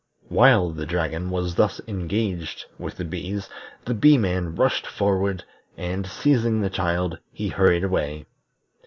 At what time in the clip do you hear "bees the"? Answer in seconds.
3.05-3.93